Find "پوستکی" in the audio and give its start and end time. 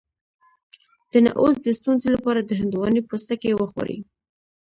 3.09-3.51